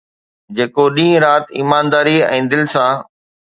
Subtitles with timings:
[0.55, 2.93] جيڪو ڏينهن رات ايمانداريءَ ۽ دل سان